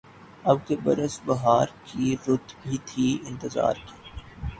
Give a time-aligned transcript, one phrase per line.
[0.43, 3.95] اب کے برس بہار کی‘ رُت بھی تھی اِنتظار کی